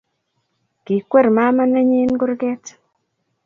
Kikwer 0.85 1.27
mama 1.37 1.63
nenyi 1.71 2.01
kurget 2.19 2.63